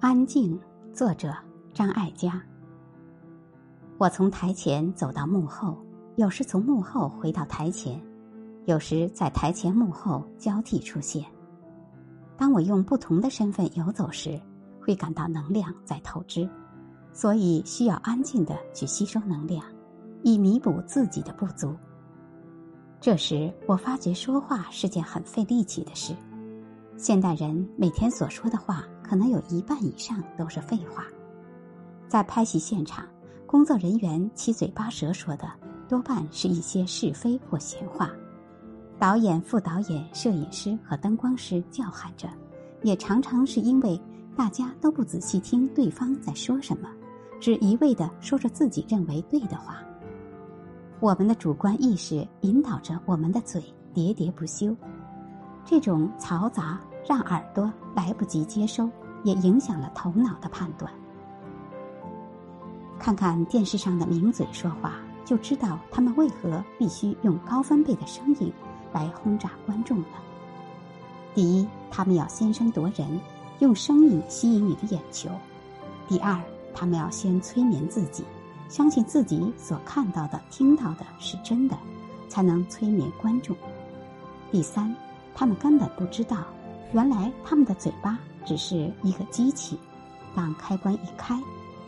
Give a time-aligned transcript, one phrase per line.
[0.00, 0.58] 安静，
[0.94, 1.30] 作者
[1.74, 2.42] 张艾嘉。
[3.98, 5.76] 我从台前走到幕后，
[6.16, 8.00] 有时从幕后回到台前，
[8.64, 11.22] 有时在台前幕后交替出现。
[12.34, 14.40] 当我用不同的身份游走时，
[14.80, 16.48] 会感到能量在透支，
[17.12, 19.62] 所以需要安静的去吸收能量，
[20.22, 21.76] 以弥补自己的不足。
[23.02, 26.14] 这时，我发觉说话是件很费力气的事。
[27.02, 31.06] 现代人每天所说的话，可能有一半以上都是废话。
[32.06, 33.06] 在拍戏现场，
[33.46, 35.50] 工作人员七嘴八舌说的，
[35.88, 38.10] 多半是一些是非或闲话。
[38.98, 42.28] 导演、副导演、摄影师和灯光师叫喊着，
[42.82, 43.98] 也常常是因为
[44.36, 46.90] 大家都不仔细听对方在说什么，
[47.40, 49.78] 只一味的说着自己认为对的话。
[51.00, 53.58] 我们的主观意识引导着我们的嘴
[53.94, 54.76] 喋喋不休，
[55.64, 56.78] 这种嘈杂。
[57.06, 58.88] 让耳朵来不及接收，
[59.24, 60.92] 也影响了头脑的判断。
[62.98, 68.52] 看看电视上的名嘴说话，就知道他们为何必须用高分贝的声音
[68.92, 70.06] 来轰炸观众了。
[71.34, 73.20] 第一，他们要先声夺人，
[73.60, 75.30] 用声音吸引你的眼球；
[76.08, 76.38] 第二，
[76.74, 78.24] 他们要先催眠自己，
[78.68, 81.78] 相信自己所看到的、听到的是真的，
[82.28, 83.56] 才能催眠观众；
[84.50, 84.94] 第三，
[85.34, 86.38] 他们根本不知道。
[86.92, 89.78] 原来他们的嘴巴只是一个机器，
[90.34, 91.40] 当开关一开，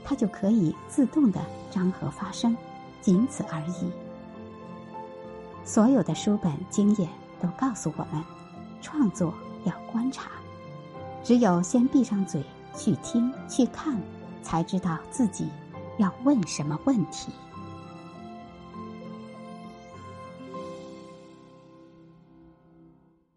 [0.04, 2.56] 它就可以自动的张合发声，
[3.00, 3.90] 仅此而已。
[5.64, 7.08] 所有的书本经验
[7.40, 8.22] 都告诉我们，
[8.80, 10.30] 创作要观察，
[11.24, 12.44] 只有先闭上嘴
[12.76, 13.96] 去听去看，
[14.42, 15.48] 才知道自己
[15.98, 17.32] 要问什么问题。